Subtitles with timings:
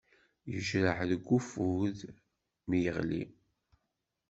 [0.51, 1.97] Yejreḥ deg ufud
[2.67, 3.23] mi yeɣli.